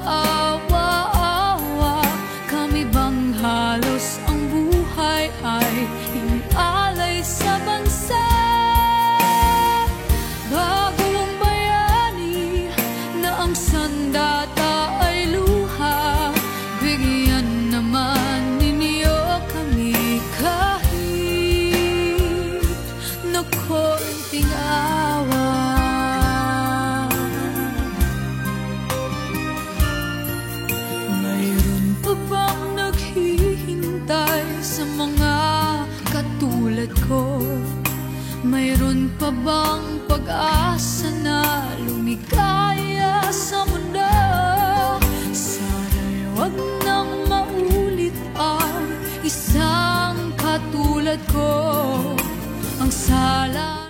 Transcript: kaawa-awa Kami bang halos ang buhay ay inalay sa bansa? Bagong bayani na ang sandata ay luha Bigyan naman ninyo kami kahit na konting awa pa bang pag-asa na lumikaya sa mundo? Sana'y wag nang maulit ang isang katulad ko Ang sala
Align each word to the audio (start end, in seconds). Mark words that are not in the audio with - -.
kaawa-awa 0.00 1.96
Kami 2.48 2.82
bang 2.88 3.36
halos 3.36 4.16
ang 4.24 4.40
buhay 4.48 5.28
ay 5.44 5.72
inalay 6.16 7.20
sa 7.20 7.60
bansa? 7.60 8.24
Bagong 10.48 11.32
bayani 11.40 12.68
na 13.20 13.44
ang 13.44 13.52
sandata 13.56 14.96
ay 15.04 15.28
luha 15.32 16.32
Bigyan 16.80 17.72
naman 17.72 18.60
ninyo 18.60 19.18
kami 19.52 20.20
kahit 20.40 21.00
na 23.32 23.40
konting 23.68 24.52
awa 24.56 25.51
pa 39.18 39.28
bang 39.32 39.84
pag-asa 40.08 41.10
na 41.20 41.42
lumikaya 41.84 43.26
sa 43.32 43.66
mundo? 43.68 44.12
Sana'y 45.32 46.30
wag 46.38 46.54
nang 46.86 47.10
maulit 47.28 48.16
ang 48.38 48.88
isang 49.26 50.32
katulad 50.38 51.20
ko 51.28 51.50
Ang 52.80 52.92
sala 52.92 53.81